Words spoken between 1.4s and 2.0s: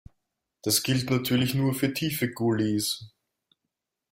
nur für